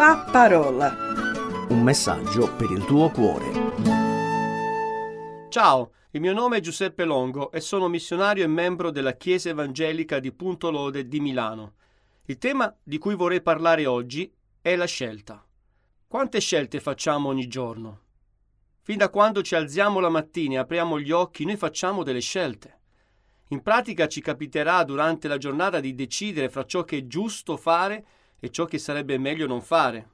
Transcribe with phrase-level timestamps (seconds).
[0.00, 0.96] La parola.
[1.68, 3.50] Un messaggio per il tuo cuore.
[5.50, 10.18] Ciao, il mio nome è Giuseppe Longo e sono missionario e membro della Chiesa Evangelica
[10.18, 11.74] di Punto Lode di Milano.
[12.24, 14.32] Il tema di cui vorrei parlare oggi
[14.62, 15.44] è la scelta.
[16.08, 18.00] Quante scelte facciamo ogni giorno?
[18.80, 22.78] Fin da quando ci alziamo la mattina e apriamo gli occhi, noi facciamo delle scelte.
[23.48, 28.06] In pratica ci capiterà durante la giornata di decidere fra ciò che è giusto fare
[28.40, 30.08] e ciò che sarebbe meglio non fare.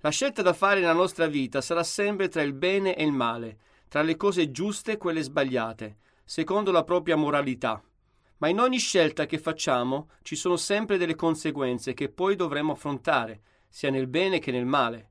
[0.00, 3.58] La scelta da fare nella nostra vita sarà sempre tra il bene e il male,
[3.88, 7.82] tra le cose giuste e quelle sbagliate, secondo la propria moralità.
[8.38, 13.42] Ma in ogni scelta che facciamo ci sono sempre delle conseguenze che poi dovremo affrontare,
[13.68, 15.10] sia nel bene che nel male.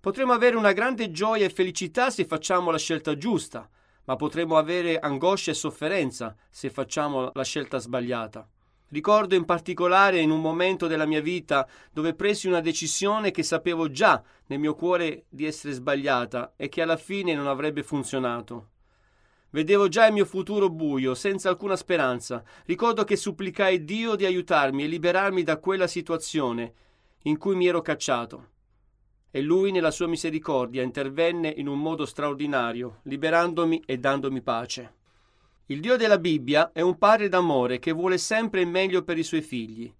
[0.00, 3.70] Potremo avere una grande gioia e felicità se facciamo la scelta giusta,
[4.04, 8.48] ma potremo avere angoscia e sofferenza se facciamo la scelta sbagliata.
[8.92, 13.90] Ricordo in particolare in un momento della mia vita dove presi una decisione che sapevo
[13.90, 18.68] già nel mio cuore di essere sbagliata e che alla fine non avrebbe funzionato.
[19.48, 22.44] Vedevo già il mio futuro buio, senza alcuna speranza.
[22.66, 26.74] Ricordo che supplicai Dio di aiutarmi e liberarmi da quella situazione
[27.22, 28.48] in cui mi ero cacciato.
[29.30, 35.00] E lui, nella sua misericordia, intervenne in un modo straordinario, liberandomi e dandomi pace.
[35.72, 39.22] Il Dio della Bibbia è un padre d'amore che vuole sempre il meglio per i
[39.22, 39.90] suoi figli.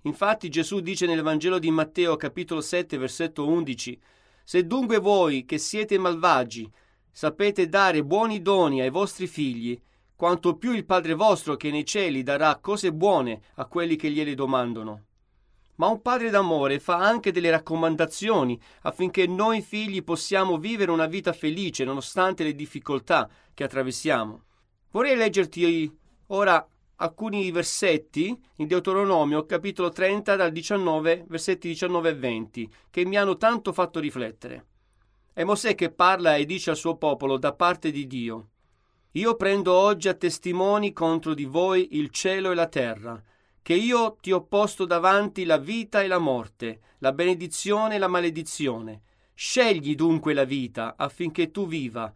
[0.00, 4.00] Infatti Gesù dice nel Vangelo di Matteo capitolo 7 versetto 11
[4.42, 6.68] Se dunque voi che siete malvagi
[7.08, 9.80] sapete dare buoni doni ai vostri figli,
[10.16, 14.34] quanto più il Padre vostro che nei cieli darà cose buone a quelli che gliele
[14.34, 15.04] domandano.
[15.76, 21.32] Ma un padre d'amore fa anche delle raccomandazioni affinché noi figli possiamo vivere una vita
[21.32, 24.46] felice nonostante le difficoltà che attraversiamo.
[24.92, 25.90] Vorrei leggerti
[26.28, 33.16] ora alcuni versetti in Deuteronomio capitolo 30 dal 19 versetti 19 e 20 che mi
[33.16, 34.66] hanno tanto fatto riflettere.
[35.32, 38.48] È Mosè che parla e dice al suo popolo da parte di Dio
[39.12, 43.20] Io prendo oggi a testimoni contro di voi il cielo e la terra
[43.62, 48.08] che io ti ho posto davanti la vita e la morte, la benedizione e la
[48.08, 49.02] maledizione.
[49.32, 52.12] Scegli dunque la vita affinché tu viva,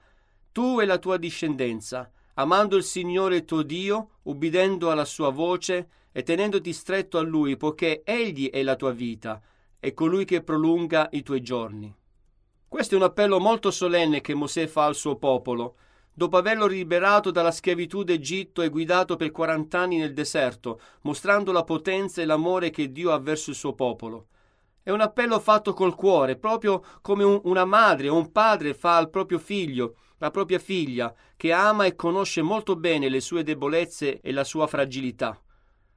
[0.53, 6.23] tu e la tua discendenza, amando il Signore tuo Dio, ubbidendo alla sua voce e
[6.23, 9.41] tenendoti stretto a Lui, poiché Egli è la tua vita,
[9.79, 11.95] è colui che prolunga i tuoi giorni.
[12.69, 15.77] Questo è un appello molto solenne che Mosè fa al suo popolo,
[16.13, 22.21] dopo averlo liberato dalla schiavitù d'Egitto e guidato per quarant'anni nel deserto, mostrando la potenza
[22.21, 24.27] e l'amore che Dio ha verso il suo popolo.
[24.83, 28.97] È un appello fatto col cuore, proprio come un, una madre o un padre fa
[28.97, 34.21] al proprio figlio, la propria figlia, che ama e conosce molto bene le sue debolezze
[34.21, 35.41] e la sua fragilità.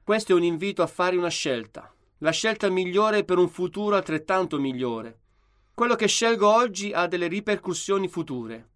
[0.03, 4.59] Questo è un invito a fare una scelta, la scelta migliore per un futuro altrettanto
[4.59, 5.19] migliore.
[5.73, 8.67] Quello che scelgo oggi ha delle ripercussioni future.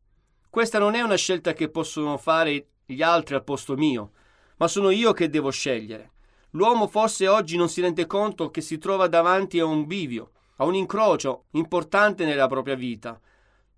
[0.50, 4.12] Questa non è una scelta che possono fare gli altri al posto mio,
[4.58, 6.12] ma sono io che devo scegliere.
[6.52, 10.66] L'uomo forse oggi non si rende conto che si trova davanti a un bivio, a
[10.66, 13.20] un incrocio importante nella propria vita,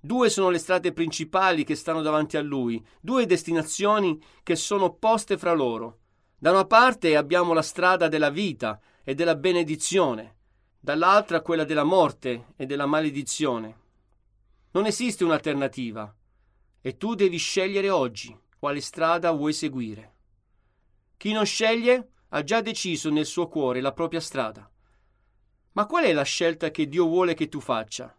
[0.06, 5.36] Due sono le strade principali che stanno davanti a lui, due destinazioni che sono opposte
[5.36, 6.02] fra loro.
[6.38, 10.36] Da una parte abbiamo la strada della vita e della benedizione,
[10.80, 13.80] dall'altra quella della morte e della maledizione.
[14.74, 16.16] Non esiste un'alternativa
[16.82, 20.14] e tu devi scegliere oggi quale strada vuoi seguire.
[21.18, 24.70] Chi non sceglie ha già deciso nel suo cuore la propria strada.
[25.72, 28.16] Ma qual è la scelta che Dio vuole che tu faccia?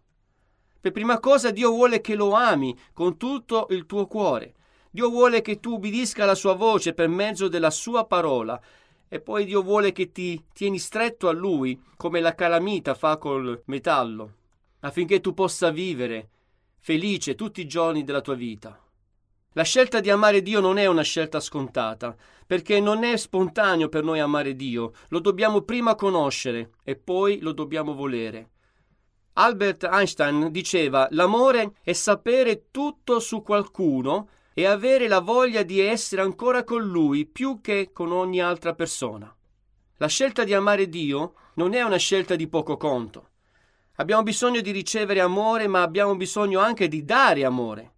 [0.86, 4.54] Per prima cosa Dio vuole che lo ami con tutto il tuo cuore.
[4.88, 8.60] Dio vuole che tu ubbidisca la sua voce per mezzo della sua parola.
[9.08, 13.62] E poi Dio vuole che ti tieni stretto a Lui come la calamita fa col
[13.64, 14.34] metallo,
[14.78, 16.28] affinché tu possa vivere
[16.78, 18.80] felice tutti i giorni della tua vita.
[19.54, 22.14] La scelta di amare Dio non è una scelta scontata,
[22.47, 27.50] perché non è spontaneo per noi amare Dio, lo dobbiamo prima conoscere e poi lo
[27.50, 28.50] dobbiamo volere.
[29.38, 36.22] Albert Einstein diceva l'amore è sapere tutto su qualcuno e avere la voglia di essere
[36.22, 39.30] ancora con lui più che con ogni altra persona.
[39.98, 43.28] La scelta di amare Dio non è una scelta di poco conto.
[43.97, 47.92] Abbiamo bisogno di ricevere amore, ma abbiamo bisogno anche di dare amore.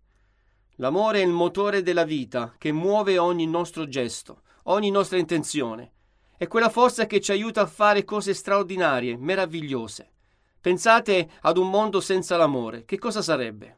[0.76, 5.92] L'amore è il motore della vita che muove ogni nostro gesto, ogni nostra intenzione.
[6.36, 10.14] È quella forza che ci aiuta a fare cose straordinarie, meravigliose.
[10.60, 13.76] Pensate ad un mondo senza l'amore, che cosa sarebbe?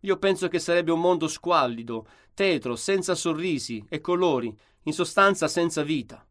[0.00, 5.82] Io penso che sarebbe un mondo squallido, tetro, senza sorrisi e colori, in sostanza senza
[5.82, 6.26] vita.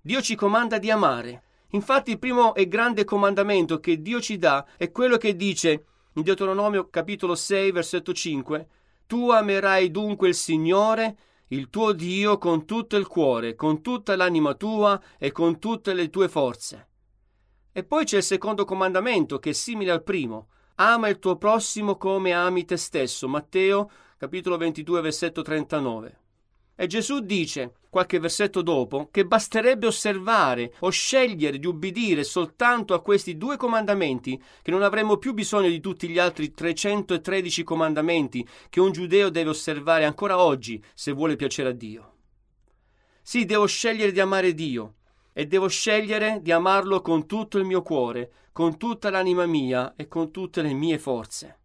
[0.00, 1.42] Dio ci comanda di amare.
[1.70, 6.22] Infatti il primo e grande comandamento che Dio ci dà è quello che dice in
[6.22, 8.68] Deuteronomio capitolo 6 versetto 5
[9.06, 11.16] Tu amerai dunque il Signore,
[11.48, 16.10] il tuo Dio, con tutto il cuore, con tutta l'anima tua e con tutte le
[16.10, 16.88] tue forze.
[17.76, 20.46] E poi c'è il secondo comandamento che è simile al primo.
[20.76, 23.26] Ama il tuo prossimo come ami te stesso.
[23.26, 26.18] Matteo capitolo 22 versetto 39.
[26.76, 33.02] E Gesù dice, qualche versetto dopo, che basterebbe osservare o scegliere di ubbidire soltanto a
[33.02, 38.78] questi due comandamenti, che non avremmo più bisogno di tutti gli altri 313 comandamenti che
[38.78, 42.12] un giudeo deve osservare ancora oggi se vuole piacere a Dio.
[43.20, 44.94] Sì, devo scegliere di amare Dio
[45.34, 50.06] e devo scegliere di amarlo con tutto il mio cuore, con tutta l'anima mia e
[50.06, 51.58] con tutte le mie forze.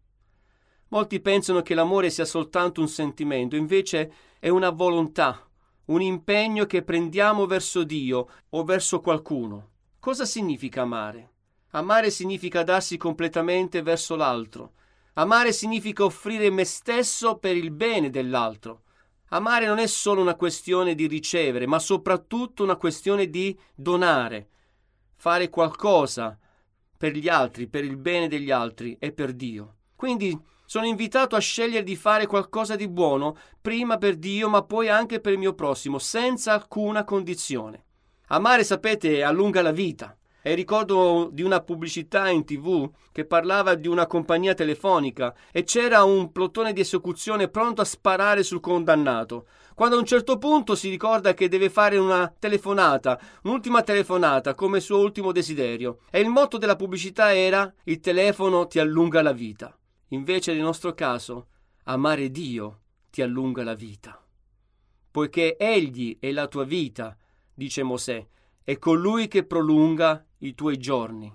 [0.88, 5.48] Molti pensano che l'amore sia soltanto un sentimento, invece è una volontà,
[5.86, 9.68] un impegno che prendiamo verso Dio o verso qualcuno.
[10.00, 11.30] Cosa significa amare?
[11.70, 14.72] Amare significa darsi completamente verso l'altro.
[15.14, 18.82] Amare significa offrire me stesso per il bene dell'altro.
[19.32, 24.48] Amare non è solo una questione di ricevere, ma soprattutto una questione di donare,
[25.14, 26.36] fare qualcosa
[26.96, 29.76] per gli altri, per il bene degli altri e per Dio.
[29.94, 30.36] Quindi
[30.66, 35.20] sono invitato a scegliere di fare qualcosa di buono, prima per Dio, ma poi anche
[35.20, 37.84] per il mio prossimo, senza alcuna condizione.
[38.28, 40.16] Amare, sapete, allunga la vita.
[40.42, 46.02] E ricordo di una pubblicità in tv che parlava di una compagnia telefonica e c'era
[46.02, 49.46] un plotone di esecuzione pronto a sparare sul condannato.
[49.74, 54.80] Quando a un certo punto si ricorda che deve fare una telefonata, un'ultima telefonata come
[54.80, 56.00] suo ultimo desiderio.
[56.10, 59.76] E il motto della pubblicità era il telefono ti allunga la vita.
[60.08, 61.48] Invece nel nostro caso,
[61.84, 64.22] amare Dio ti allunga la vita.
[65.10, 67.16] Poiché Egli è la tua vita,
[67.52, 68.26] dice Mosè,
[68.62, 71.32] è colui che prolunga i tuoi giorni.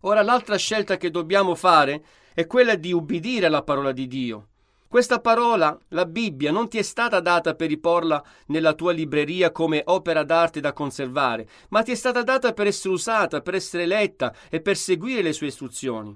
[0.00, 2.04] Ora l'altra scelta che dobbiamo fare
[2.34, 4.48] è quella di ubbidire alla parola di Dio.
[4.88, 9.82] Questa parola, la Bibbia, non ti è stata data per riporla nella tua libreria come
[9.86, 14.34] opera d'arte da conservare, ma ti è stata data per essere usata, per essere letta
[14.50, 16.14] e per seguire le sue istruzioni.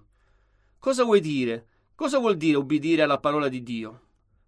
[0.78, 1.66] Cosa vuoi dire?
[1.94, 4.00] Cosa vuol dire ubbidire alla parola di Dio?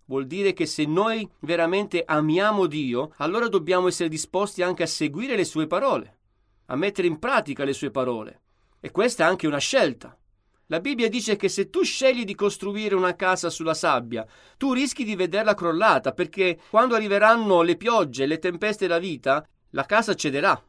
[0.05, 5.37] Vuol dire che se noi veramente amiamo Dio, allora dobbiamo essere disposti anche a seguire
[5.37, 6.18] le sue parole,
[6.71, 8.41] a mettere in pratica le sue parole.
[8.81, 10.17] E questa è anche una scelta.
[10.67, 14.27] La Bibbia dice che se tu scegli di costruire una casa sulla sabbia,
[14.59, 19.85] tu rischi di vederla crollata, perché quando arriveranno le piogge, le tempeste della vita, la
[19.85, 20.63] casa cederà.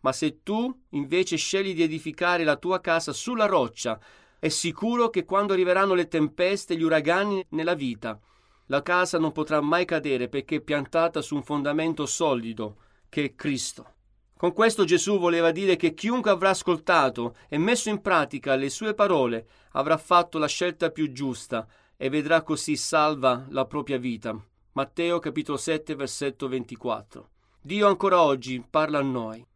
[0.00, 3.98] Ma se tu invece scegli di edificare la tua casa sulla roccia,
[4.40, 8.18] è sicuro che quando arriveranno le tempeste e gli uragani nella vita,
[8.66, 12.76] la casa non potrà mai cadere perché è piantata su un fondamento solido,
[13.08, 13.93] che è Cristo.
[14.36, 18.92] Con questo Gesù voleva dire che chiunque avrà ascoltato e messo in pratica le sue
[18.92, 21.66] parole avrà fatto la scelta più giusta
[21.96, 24.36] e vedrà così salva la propria vita.
[24.72, 27.30] Matteo capitolo 7 versetto 24.
[27.60, 29.46] Dio ancora oggi parla a noi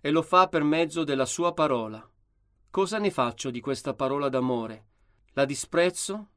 [0.00, 2.06] e lo fa per mezzo della sua parola.
[2.70, 4.86] Cosa ne faccio di questa parola d'amore?
[5.34, 6.28] La disprezzo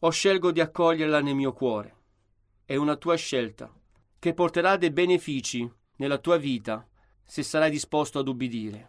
[0.00, 1.94] o scelgo di accoglierla nel mio cuore?
[2.64, 3.72] È una tua scelta
[4.18, 6.84] che porterà dei benefici nella tua vita
[7.26, 8.88] se sarai disposto ad ubbidire.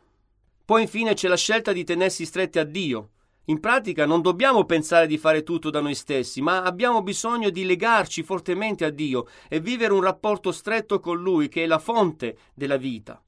[0.63, 3.09] Poi infine c'è la scelta di tenersi stretti a Dio.
[3.45, 7.65] In pratica non dobbiamo pensare di fare tutto da noi stessi, ma abbiamo bisogno di
[7.65, 12.37] legarci fortemente a Dio e vivere un rapporto stretto con Lui, che è la fonte
[12.53, 13.21] della vita.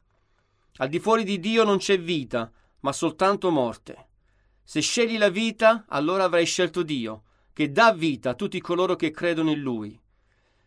[0.77, 2.51] Al di fuori di Dio non c'è vita,
[2.81, 4.07] ma soltanto morte.
[4.63, 7.23] Se scegli la vita, allora avrai scelto Dio,
[7.53, 9.99] che dà vita a tutti coloro che credono in Lui.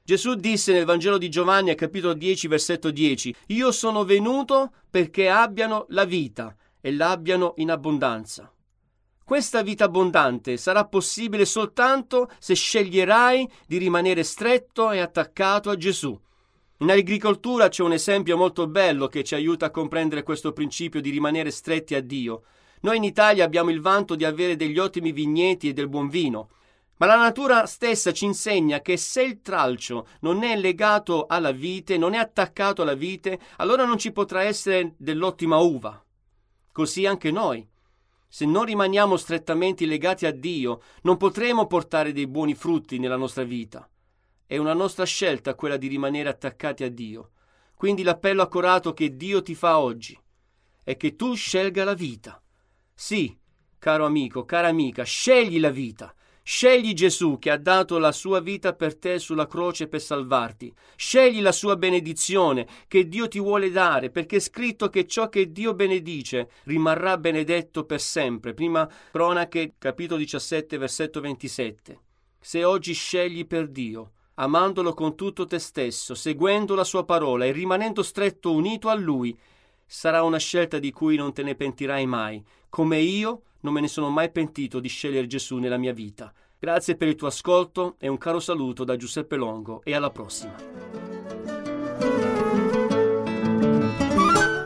[0.05, 5.87] Gesù disse nel Vangelo di Giovanni, capitolo 10, versetto 10, Io sono venuto perché abbiano
[5.91, 8.53] la vita e l'abbiano in abbondanza.
[9.25, 16.21] Questa vita abbondante sarà possibile soltanto se sceglierai di rimanere stretto e attaccato a Gesù
[16.83, 21.11] in agricoltura c'è un esempio molto bello che ci aiuta a comprendere questo principio di
[21.11, 22.43] rimanere stretti a Dio.
[22.81, 26.49] Noi in Italia abbiamo il vanto di avere degli ottimi vigneti e del buon vino,
[26.97, 31.99] ma la natura stessa ci insegna che se il tralcio non è legato alla vite,
[31.99, 36.03] non è attaccato alla vite, allora non ci potrà essere dell'ottima uva.
[36.71, 37.69] Così anche noi.
[38.29, 43.43] Se non rimaniamo strettamente legati a Dio, non potremo portare dei buoni frutti nella nostra
[43.45, 43.87] vita.
[44.47, 47.33] È una nostra scelta quella di rimanere attaccati a Dio.
[47.75, 50.19] Quindi l'appello accorato che Dio ti fa oggi
[50.85, 52.43] è che tu scelga la vita.
[52.95, 53.37] Sì,
[53.79, 56.15] caro amico, cara amica, scegli la vita.
[56.45, 60.75] Scegli Gesù che ha dato la sua vita per te sulla croce per salvarti.
[60.97, 65.53] Scegli la sua benedizione che Dio ti vuole dare, perché è scritto che ciò che
[65.53, 68.55] Dio benedice rimarrà benedetto per sempre.
[68.55, 72.01] Prima Cronache, capitolo 17, versetto 27.
[72.41, 77.53] Se oggi scegli per Dio, amandolo con tutto te stesso, seguendo la sua parola e
[77.53, 79.39] rimanendo stretto unito a Lui,
[79.87, 82.43] sarà una scelta di cui non te ne pentirai mai,
[82.73, 86.33] come io non me ne sono mai pentito di scegliere Gesù nella mia vita.
[86.59, 90.55] Grazie per il tuo ascolto e un caro saluto da Giuseppe Longo e alla prossima.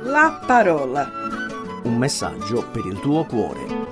[0.05, 1.11] La parola.
[1.83, 3.89] Un messaggio per il tuo cuore.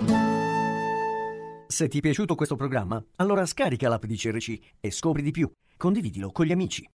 [1.67, 5.51] Se ti è piaciuto questo programma, allora scarica l'app di CRC e scopri di più.
[5.77, 6.89] Condividilo con gli amici.